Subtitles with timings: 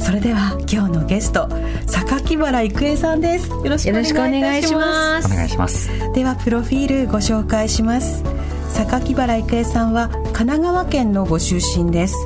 [0.00, 1.46] それでは今日のゲスト
[1.86, 3.50] 榊原郁恵さんです。
[3.50, 5.26] よろしくお願いします。
[5.32, 5.88] お願いします。
[6.14, 8.24] ではプロフィールご紹介します。
[8.72, 12.16] 榊原郁恵さんは神奈川県のご出身です。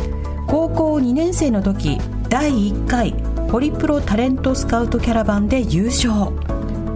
[0.46, 3.12] 高校2年生の時第1回
[3.50, 6.30] ホリプロタレントスカウトキャラバンで優勝。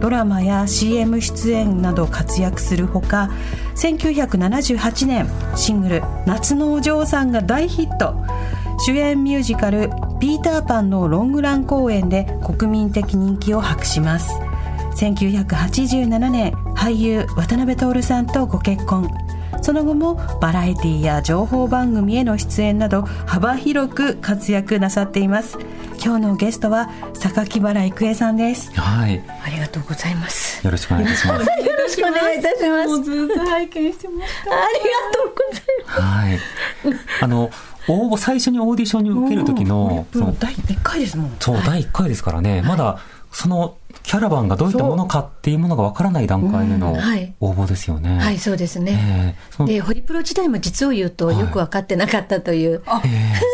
[0.01, 3.31] ドラマや CM 出演など活躍するほか
[3.75, 8.15] 1978年シングル「夏のお嬢さん」が大ヒット。
[8.81, 9.91] 主演ミュージカル
[10.21, 14.39] 「ピーターパン」のロングラン公演で国民的人気を博します。
[14.97, 19.09] 1987年俳優渡辺徹さんとご結婚。
[19.63, 25.59] その後もバラエティや情報番組への出演など幅広く活躍なさっています。
[26.03, 28.73] 今日のゲストは榊原郁恵さんです。
[28.73, 29.23] はい。
[29.45, 30.65] ありがとうございます。
[30.65, 31.47] よろしくお願いいたします。
[31.67, 32.89] よろしくお願いいたします。
[32.89, 34.51] もうずっと拝見してました。
[34.53, 36.01] ありがとうございます。
[36.01, 36.39] はい。
[37.23, 37.51] あの
[37.89, 41.37] 応募最初にオーディションに受ける時のその第1回ですもん。
[41.41, 42.63] そう第1回ですからね。
[42.63, 42.99] まだ
[43.33, 47.35] そのキャラバンがどういったものかっていうものがわからない段階でのはい。
[47.41, 48.19] 応募ですよね。
[48.19, 49.37] はい、そうですね。
[49.59, 52.83] えーで、ホリプロ時代も実を言うとよく分かってなかったという、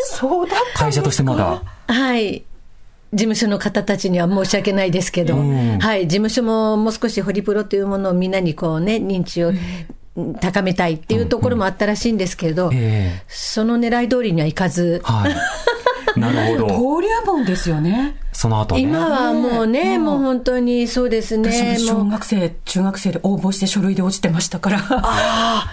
[0.05, 1.61] そうだ会社としてまだ。
[1.87, 2.45] はい。
[3.13, 5.79] 事務所の方たちには申し訳ないですけど、うん。
[5.79, 9.51] はい、事務所ももう少しホリプロというものをみんなにこうね、認知を
[10.39, 15.01] 高めたいっていうところもあったらしいんですけれど、えその狙い通りにはいかず。
[15.03, 15.35] ー、はい。
[16.19, 16.73] なるほど。
[16.73, 18.15] 登竜門ですよね。
[18.31, 18.81] その後ね。
[18.81, 24.83] 今はもうね、もう本当にそうですね、私も小学生中学生で応募して書類で落ちてましたから。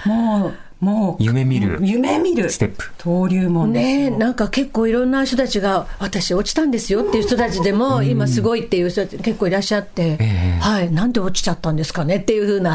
[0.05, 1.23] もうもう。
[1.23, 2.91] 夢見る夢見るステップ。
[2.99, 10.59] 登竜門ですねよなんか結構いろんな人たちが、私落ちたんですよっていう人たちでも、今すごいっていう人たち結構いらっしゃって、ええ。
[10.61, 12.75] はい、なんで落ちちゃったんですかねっていうふうな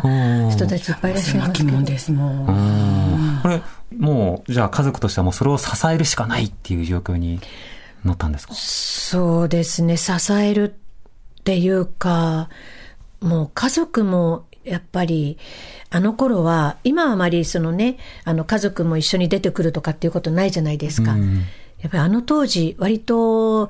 [0.49, 1.73] 人たちいっぱいいらっしゃいますけど。
[1.73, 2.51] 門ですもう。
[2.51, 3.39] んん。
[3.41, 3.61] これ、
[3.95, 7.39] もう、じゃあ家族としてはもうそれを支えるしかないっていう状況に
[8.03, 8.53] なったんですか？
[8.53, 10.75] そうですね、支える
[11.39, 12.49] っていうか、
[13.21, 15.37] もう家族もやっぱり、
[15.89, 21.13] あの頃は、今はあまりそのね、あの家族も一緒に出てくるとかっていうことないじゃないですか。
[21.13, 21.45] うん。
[21.79, 23.69] やっぱりあの当時、割と、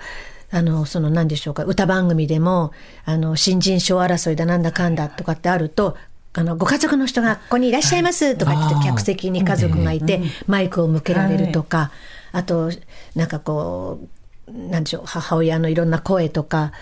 [0.49, 2.71] あの、その何でしょうか、歌番組でも、
[3.05, 5.97] あの、新人賞争いだなんだかんだとかってあると、
[6.37, 11.91] あの、ご家族の人がここにいらっしゃいますとか言って客席に家族がいて、マイクを向けられるとか、
[12.31, 12.69] あと、
[13.15, 13.99] なんかこ
[14.47, 16.73] う、なんでしょう、母親のいろんな声とか、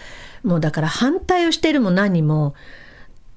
[0.44, 2.54] もうだから反対をしているも何も、うん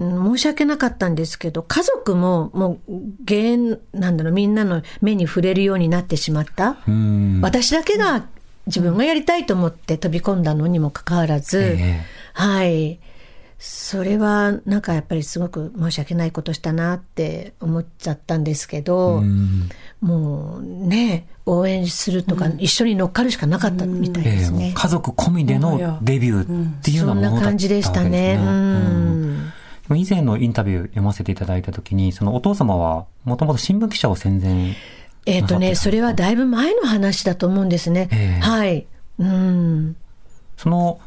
[0.01, 3.57] 申し訳なかったんですけど、家族ももう芸、
[3.93, 6.77] なんだろう、みんなの目に触れるようになってしまった。
[6.87, 7.41] うん。
[7.43, 8.25] 私だけが
[8.67, 12.01] 自分がやりたいと思って飛び込んだのにもかかわらず、ええ
[12.33, 13.01] はい。
[13.59, 19.69] それはなんかやっぱりすごく申し訳ないことしたなって思っちゃったんですけど、うん
[20.01, 24.69] もうね、応援するとか、一緒に乗っかるしかなかったみたいえですね。
[24.69, 27.59] え家族込みでのデビューっていうようそなんものだったわけですね。
[27.59, 28.39] な感じでしたね。
[28.39, 30.01] ううんん。
[30.01, 34.77] 以前のインタビュー読ませていただいたときに、そのお父様はもともと新聞記者を戦前
[35.27, 38.09] えっ、とね、それはだいぶ前の話だと思うんですね。
[38.13, 38.87] ええはい。
[39.19, 39.97] うん。
[40.57, 41.01] その、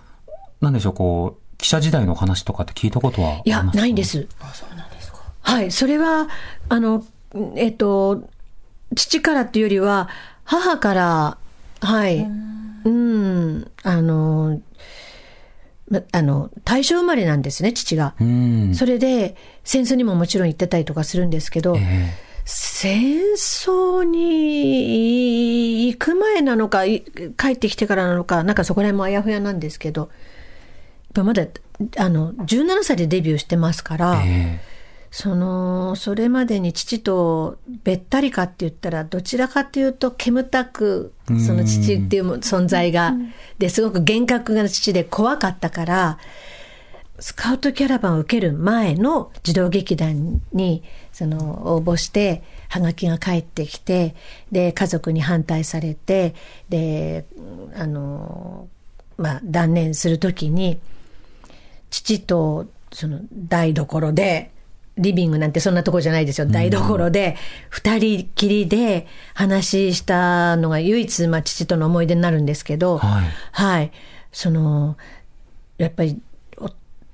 [0.59, 3.81] なんでしょう、こう、記者時代の話とかって聞いたことはあいや、りますか？
[3.81, 4.03] ないんで。
[4.03, 4.27] す。
[5.43, 6.27] はい、それは、
[6.69, 7.03] あの、
[7.55, 8.29] えっと、
[8.95, 10.09] 父からっていうよりは、
[10.43, 11.37] 母から、
[11.81, 12.27] はい、
[12.85, 14.61] うん、あの、
[15.89, 18.15] まあの、大正生まれなんですね、父が。
[18.19, 18.75] うん。
[18.75, 22.13] それで、戦争にももちろん行ってたりとかするんですけど、え
[22.45, 27.03] 戦争に行く前なのか、い
[27.37, 30.09] 帰ってきてからなのか、なんかそこら辺もあやふやなんですけど、
[31.13, 31.45] ぱまだ、
[31.97, 34.71] あの、17歳でデビューしてますから、ええ。
[35.11, 41.13] その、それまでに父とべったりかって言ったら、どちらかというと、煙たく、
[41.45, 43.13] その父っていう存在が、
[43.59, 46.17] で、すごく厳格な父で怖かったから、
[47.19, 50.81] スカウトキャラバンを受ける前の児童劇団に、
[51.11, 54.15] その、応募して、はがきが返ってきて、
[54.49, 56.35] で、家族に反対されて、
[56.69, 57.25] で、
[57.75, 58.69] あの、
[59.17, 60.79] まあ、断念するときに、
[61.91, 64.51] 父とその台所で、
[64.97, 66.47] リビングなんてそんなとこじゃないですよ。
[66.47, 67.37] 台所で、
[67.69, 73.91] 二人きりで話したのが唯一、まあ父との思い出になるんですけど、はいはい。
[74.31, 74.97] その、
[75.77, 76.19] やっぱり、
[76.57, 76.69] お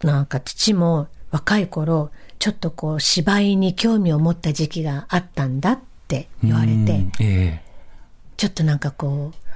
[0.06, 7.64] なんか父も若い頃、ちょっとこう芝居に興味を持った時期があったんだって言われて、うんえ
[8.38, 9.47] ちょっとなんかこう、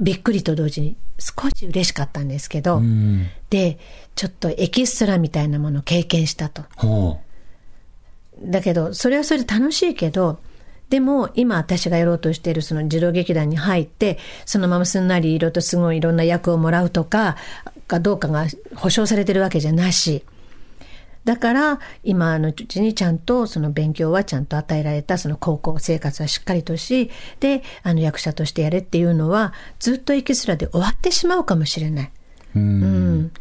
[0.00, 3.26] びっくりと同時に少し嬉しかったんですけど、えうん。
[3.50, 3.78] で、
[4.14, 6.64] ちょっとエキストラみたいなものを経験したと。
[6.76, 7.20] ほ
[8.42, 10.40] だけど、それはそれで楽しいけど、
[10.88, 17.36] でも今私がやろうとしているその児童劇団に入って、そのまますんなりいろいろとすごいいろんな役をもらうとか、
[17.86, 20.24] かどうかが保証されてるわけじゃなし。
[21.24, 32.10] だから今のうちにちゃんとその勉強はちゃんと与えられたその高校生活はしっかりとし、で、あの役者としてやれっていうのはずっとエキストラで終わってしまうかもしれない。
[32.56, 32.58] う。
[32.58, 32.82] うん。
[32.82, 33.32] うん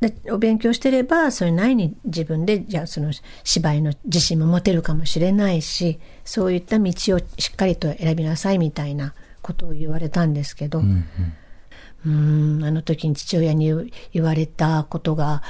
[0.00, 3.10] でお勉強してればそれなりに自分でじゃあその
[3.42, 11.04] 芝居の自信も持てるかもしれないしそういった道をしっかりと選びなさいみたいなことを言われたんですけど、うん
[12.06, 15.42] うんあの時に父親に言われたことが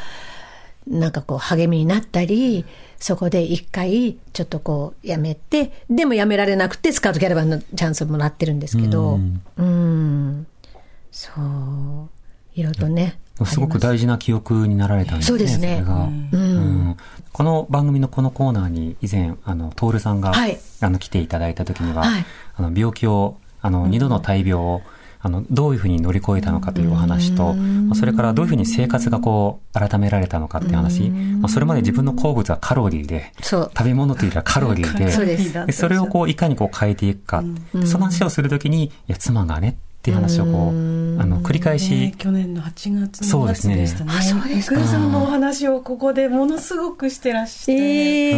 [0.89, 2.65] なんかこう励みになったり
[2.99, 9.15] そこで一回ちょっとこうやめてでもやめられなくてスカウトキャラバンのチャンスをもらってるんですけど。
[9.15, 9.43] うん。
[9.57, 10.47] うん。
[11.11, 12.09] そう。
[12.55, 13.61] いろいろとねす。
[13.61, 15.39] ごく大事な記憶になられたんですね。
[15.39, 15.85] そうですね。
[15.87, 16.31] うん。
[16.33, 16.39] う
[16.91, 16.97] ん。
[17.33, 20.59] この番組のこのコーナーに以前、あの、トールさんが、はい。
[20.81, 22.27] あの、来ていただいた時には、はい。
[22.57, 24.83] あの、病気を、あの、二度の大病を、
[25.21, 37.43] あの、どういうふうに乗り越えたのかというお話と、まあそれからどういうふうに生活がこう、改められたのかっていう話、まあそれまで自分の好物はカロリーで、食べ物というよりはカロリーで、それをこういかにこう変えていくか、
[37.85, 43.75] その話をするときに、いや、妻がねっていう話をこう、あの、繰り返し、ね去年の8月のそうですね。
[43.75, 44.13] 末でしたね。
[44.17, 44.81] あそうですか。
[44.85, 48.31] さんのお話をここでものすごくしてらして、え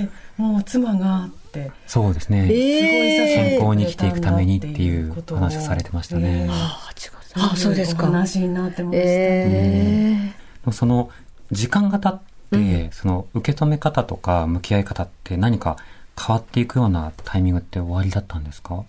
[0.00, 1.28] えもう妻が
[1.60, 2.46] って、そうですね。
[2.50, 3.58] えー。
[3.58, 6.48] 健康に生きていくためにっていう話をされてましたね。
[6.50, 8.04] あそうですか。
[8.04, 9.02] お話になってました。
[9.04, 11.10] えでもその
[11.50, 12.20] 時間が経っ
[12.50, 15.76] て、その受け止め方とか向き合い方って何か
[16.16, 18.84] 変わっていくようなタイミングって終わりだったんですか？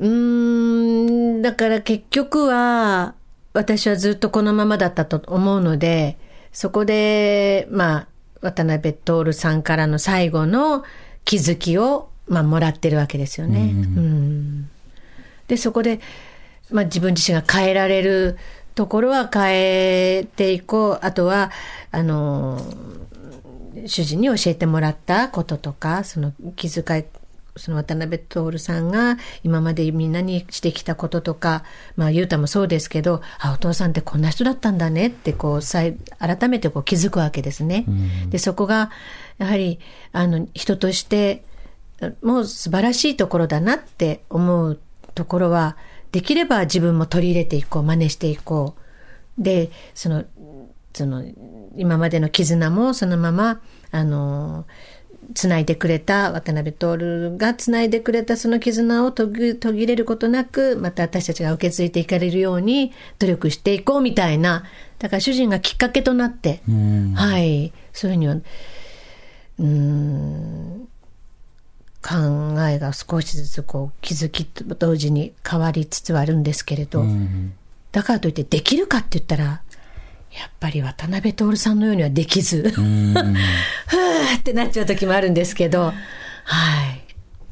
[0.00, 3.14] ー、うーんだから結局は
[3.52, 6.18] 私はずっとこのままだったと思うので
[6.52, 8.06] そこでまあ
[8.40, 10.82] 渡辺徹さんからの最後の
[11.28, 13.60] 気づきを、まあ、もらってるわけですよね。
[13.60, 14.70] うん
[15.46, 16.00] でそこで、
[16.70, 18.38] まあ、自分自身が変えられる
[18.74, 20.98] ところは変えていこう。
[21.02, 21.50] あとは
[21.90, 22.58] あの
[23.84, 27.04] 主人に教えてもらったこととかその気遣い
[27.56, 31.64] その渡辺徹さんが今までみんなにしてきたこととか、
[31.96, 37.84] まあ、雄太もそうですけど、あ、お父さんってこんな人だったんだねって、こう、再改めてこう気づくわけですね。
[38.30, 38.90] で、そこが、
[39.38, 39.80] やはり、
[40.12, 41.44] あの、人として、
[42.22, 44.78] もう素晴らしいところだなって思う
[45.14, 45.76] ところは、
[46.12, 48.74] できれば自分も取り入れていこう、真似していこ
[49.38, 49.42] う。
[49.42, 50.24] で、その、
[50.94, 51.24] その、
[51.76, 54.66] 今までの絆もそのまま、あの、
[55.34, 64.64] つないでくれた、渡辺徹がつないでくれたその絆を途切途切れることなく、また私たちが受け継いでいかれるように努力していこうみたいな、
[64.98, 67.12] だから主人がきっかけとなって、うん。
[67.14, 70.88] はい、そういうふうには、うーん、
[72.00, 77.52] 考えが少しずつこう気づきと同時に変わりつつはあるんですけれど、うん。
[77.92, 79.62] だからといってできるかって言ったら、
[80.32, 85.92] やっぱり渡辺徹さんのようにはできず、うん ふーってなっちゃう時もあるんですけど、は
[86.92, 87.04] い。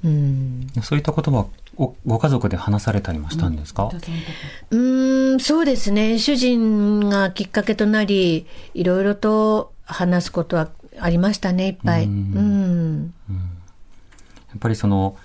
[0.04, 3.90] うん、そういった言葉はごご家族で話されたりもしたんですか、
[4.71, 6.18] うーんそうですね。
[6.18, 10.68] 主人がきっかけとなり、いろいろと話すことは
[10.99, 12.04] ありましたね、いっぱい。
[12.04, 13.14] うん。
[13.28, 13.35] や
[14.56, 15.16] っぱりその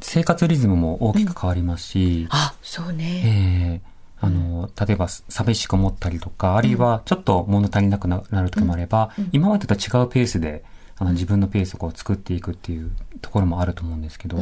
[0.00, 3.22] 生活リズムも大きく変わりますし、あ、そうね。
[3.24, 3.93] ええ
[4.24, 10.64] あの、例えば寂しく思ったりとか、あるいはちょっと物足りなくなる時もあれば、今までと違うペースで、
[10.96, 12.90] あの自分のペースをこう作っていくっていう
[13.20, 14.38] ところもあると思うんですけど、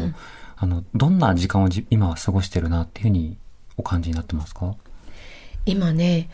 [0.56, 3.38] あの、どんな時間をじ今は過ごしてるなっていうふうに
[3.76, 4.76] お感じになってますか？
[5.66, 6.28] 今ね、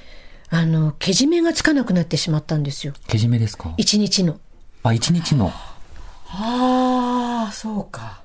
[0.50, 2.92] あの、けじめがつかなくなってしまったんですよ。
[3.06, 3.72] けじめですか？
[3.76, 4.38] 一日の。
[4.82, 5.52] あ、一日の。
[6.30, 8.22] ああ、そうか。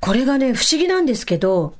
[0.00, 1.74] これがね、不思議なんですけど、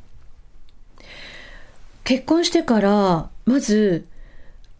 [2.06, 4.06] 結婚してから、まず、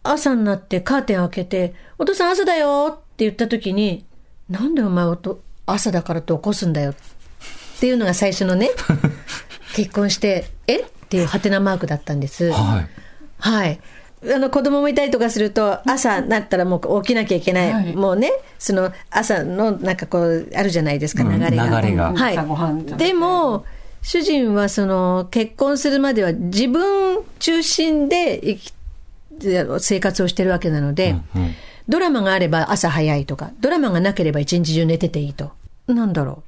[0.01, 4.05] 朝になってカーテン開けて、お父さん朝だよって言った時に、
[4.49, 6.95] なんでお前おと朝だからって起こすんだよっ
[7.81, 8.69] ていうのが最初のね、
[9.75, 10.79] 結婚して、え？
[10.79, 12.49] っていうハテナマークだったんです。
[12.49, 12.89] はい。
[13.39, 13.79] はい。
[14.23, 21.81] あの子供もいたりとかすると朝なったらもう起きなきゃいけない、はいもうねその朝のなんかこうあるじゃないですかうん流れが。
[21.81, 23.63] 流れがはい朝ごはん食べ、てでも
[24.01, 28.73] 主人はその結婚するまでは自分中心で生き
[29.79, 31.53] 生活をしてるわけなので、うんうん。
[31.87, 35.51] ドラマがあれば朝早いとかドラマがなければ一日中寝てていいと。
[35.87, 36.43] なんだろ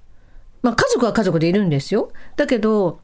[0.64, 0.68] う。
[0.68, 2.12] まあ家族は家族でいるんですよ。
[2.36, 3.00] だけど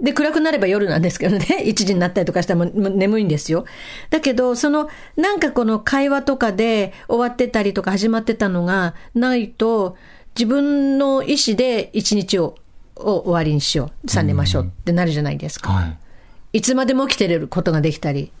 [0.00, 3.66] で、暗くなれば夜なんですけどね、 1時になったりとかしたら眠いんですよ。
[4.08, 9.96] だけど、その、なんかこの会話とかで終わってたりとか始まってたのがないと、
[10.34, 12.56] 自分の意思で一日を
[13.00, 14.10] を終わりにしよう。
[14.10, 15.72] さあ寝ましょうってなるじゃないですか。
[15.72, 15.98] はい。
[16.58, 18.32] いつまでも起きてることができたり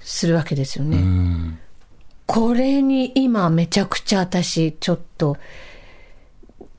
[0.00, 0.98] するわけですよね。
[0.98, 1.58] うん。
[2.26, 5.36] これに今めちゃくちゃ私ちょっと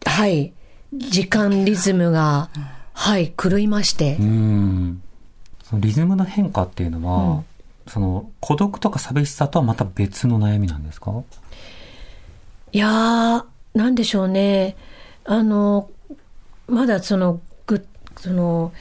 [0.06, 0.54] はい
[0.94, 2.50] 時間リズムが
[2.94, 5.02] はい狂いましてうん。
[5.64, 7.44] そのリズムの変化っていうのは、
[7.88, 11.12] その孤独とか寂しさとはまた別の悩みなんですか？
[12.72, 13.44] いやー
[13.74, 14.76] なんでしょうね
[15.26, 15.90] あの
[16.68, 17.86] まだそのぐ
[18.18, 18.74] その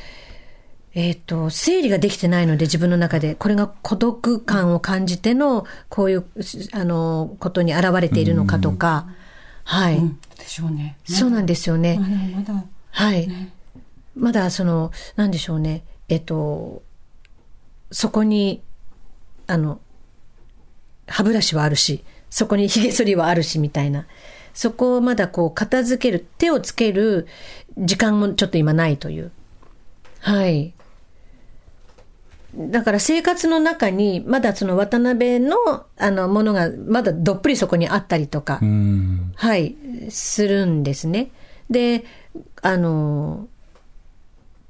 [0.94, 6.24] えっ、と整理ができてないので自分の中でこれが孤独感を感じてのこういう
[6.72, 9.06] あのことに現れているのかとか、
[9.64, 10.20] はい、うん。
[10.38, 10.96] でしょうね。
[11.04, 11.98] そうなんですよね。
[11.98, 12.08] ま
[12.42, 12.64] だまだ。
[12.90, 13.26] はい。
[13.26, 13.52] ね
[14.14, 15.84] まだその、なんでしょうね。
[16.08, 16.82] えっと、
[17.90, 18.62] そこに、
[19.46, 19.80] あの、
[21.06, 24.06] 歯ブラシはあるし、そこに髭剃りはあるし、みたいな。
[24.56, 27.26] そこをまだこう、片付ける、手をつける
[27.76, 29.30] 時間もちょっと今ないという。
[30.20, 30.72] はい。
[32.56, 35.56] だから生活の中に、まだその渡辺の、
[35.98, 39.30] あの、ものが、まだどっぷりそこにあったりとか、うん。
[39.36, 39.76] はい、
[40.08, 41.30] するんですね。
[41.68, 42.06] で、
[42.62, 43.48] あの、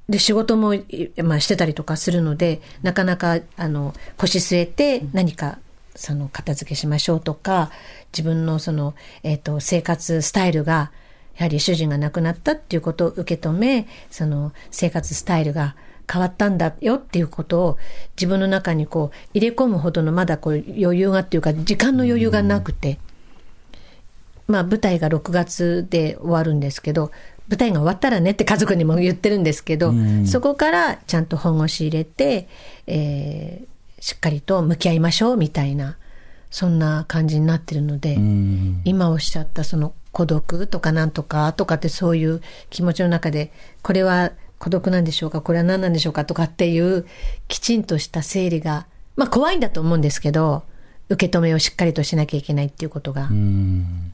[0.08, 5.60] で、仕事も、いまあ、してたりとかするので、なかなか、あの、腰据えて何か、
[5.96, 7.70] その、片付けしましょうとか、
[8.12, 10.92] 自分のその、えっ、と、生活スタイルが、
[11.36, 15.74] やはり主人が亡くなったっていうことを受け止め、その、生活スタイルが
[16.10, 17.78] 変わったんだよっていうことを、
[18.16, 22.98] 自分の中にこう、入れ込むほどのまだこう、余裕がっていうか、時間の余裕がなくて、
[24.46, 27.10] まあ舞台が6月で終わるんですけど、
[27.48, 30.26] 舞台が終わったらねって家族にも言ってるんですけど、うん。
[30.26, 32.48] そこからちゃんと本腰入れて、
[32.86, 33.75] えー
[34.06, 35.96] しっかりと向き合いましょうみたいな、
[36.48, 38.80] そんな感じになってるので、うん。
[38.84, 43.50] 今おっしゃったその孤独とかなんとかとかってそういう気持ちの中で、
[43.82, 47.04] これは孤独なんでしょうか、これは何なんでしょうかとかっていう
[47.48, 48.86] きちんとした整理が、
[49.16, 50.62] まあ怖いんだと思うんですけど、
[51.08, 53.26] 受け止めをしっかりとしなきゃいけないっていうことが。
[53.28, 54.12] うん。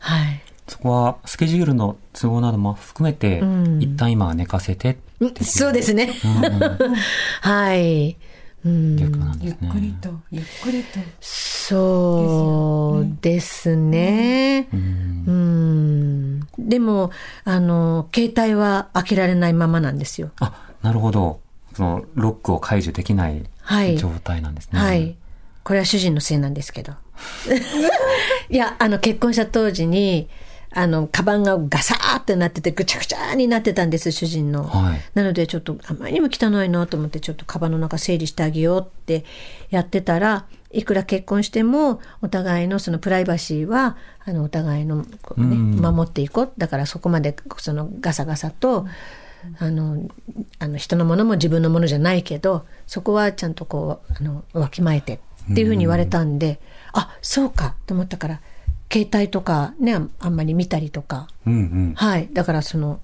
[0.00, 0.42] はい。
[0.68, 6.12] そこはスケジュールの都合なども含めて、ん一旦今は寝かせてってうんそうですね。
[7.40, 7.80] はい。
[7.80, 8.16] うんい
[8.64, 9.70] うことなんでゆっすね。
[9.72, 11.00] くりと、ゆっくりと。
[11.20, 14.68] そうですね。
[14.72, 16.40] うんうん。
[16.58, 17.10] でも、
[17.44, 20.30] あの、携帯は開けられないままなんですよ。
[20.40, 21.40] あ、なるほど。
[21.74, 24.80] その、ロックを解除できないはい状態なんですね。
[24.80, 25.16] はい。
[25.62, 26.94] これは主人のせいなんですけど。
[28.50, 30.28] いや、あの、結婚した当時に、
[30.72, 34.64] あの、カバンがガサーってなってて、ぐちゃぐちゃになってたんです、主人の。
[34.64, 39.24] はいなので、ちょっと、あまりにも汚いなと思って、ちょっとカバンの中整理してあげようって
[39.70, 45.04] やってたら、いくら結婚しても、お互いのそのプライバシーは、あの、お互いの、ね、
[45.36, 46.52] うん守っていこう。
[46.56, 48.86] だからそこまで、そのガサガサと、
[49.58, 50.08] あの、
[50.58, 56.60] あの人のものも自分のものじゃないけど、そこはちゃんとこう、あの、わきまえてっていうふうに言われたんで、
[56.92, 58.40] あ、そうかと思ったから、
[58.92, 61.94] 携帯とかね、ああんまり見たりとか、うんうん。
[61.96, 62.28] はい。
[62.32, 63.00] だからその、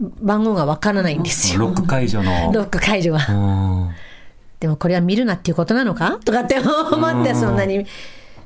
[0.00, 1.60] 番号がわからないんですよ。
[1.60, 2.30] ロック解除の。
[2.54, 3.32] ロック解除は。
[3.32, 3.94] うん
[4.60, 6.18] でもこれは見るなっていうことなのか？
[6.24, 6.66] とかって思
[7.22, 7.84] って、そんなに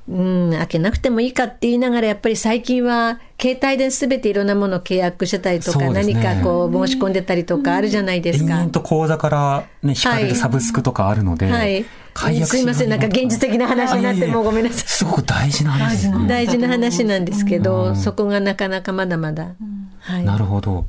[0.09, 8.55] うん、開けなくてもいいかって言いながら、やっぱり最近は、携帯で全ていろんなものを契約してたりとか、ね何かこう、申し込んでたりとかあるじゃないですか。
[8.55, 11.85] 延々と口座からね、引かれるサブスクとかあるので、はい。
[12.15, 14.89] 解約すいません、なんか現実的な話になって、もうごめんなさい。
[14.89, 16.27] すごく大事な話ですね。
[16.27, 19.55] 大事な話なんですけど、そこがなかなかまだまだ。
[20.01, 20.25] はい。
[20.25, 20.87] なるほど。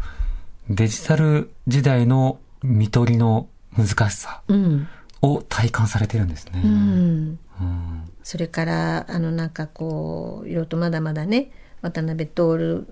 [0.70, 3.48] デジタル時代の見取りの
[3.78, 4.88] 難しさうん。
[5.22, 6.62] を体感されてるんですね。
[6.64, 7.40] うん。
[7.60, 12.86] うんそれから、あの、なんかこう、いろいろとまだまだね、渡辺徹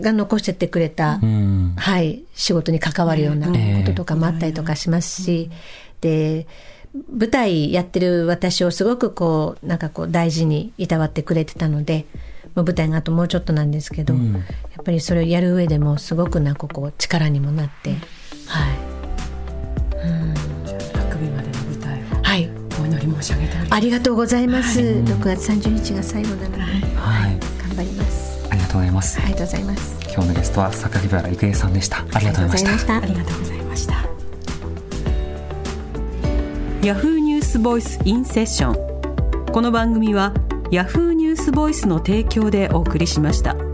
[0.00, 1.74] が残してってくれた、うん。
[1.76, 3.54] はい、仕事に関わるようなこ
[3.86, 5.50] ととかもあったりとかしますし、
[6.00, 6.46] で、
[7.12, 12.06] 舞台やってる私をすごくこう、なんかこう大事にいたわってくれてたので、
[12.54, 14.32] もう舞台があともうちょっとなんですけど、うん。
[14.32, 14.40] や
[14.80, 17.90] っぱりそれをやる上でもすごくなんかこう力にもなって、
[18.46, 18.88] はい。
[19.98, 20.47] 楽
[23.22, 24.80] 申し上げておりますありがとうございます。
[24.80, 26.62] 6月30日が最後なので、
[26.96, 27.38] はい。
[27.58, 28.48] 頑張ります。
[28.50, 29.20] ありがとうございます。
[29.20, 29.98] ありがとうございます。
[30.12, 32.04] 今日のゲストは榊原郁恵さんでした。
[32.12, 32.96] ありがとうございました。
[32.96, 33.94] ありがとうございました
[36.82, 40.32] ヤフーニュースボイスインセッションこの番組は
[40.70, 43.67] ヤフーニュースボイスの提供でお送りしました